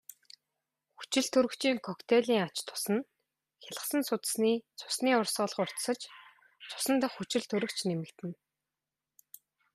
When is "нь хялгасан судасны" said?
2.95-4.51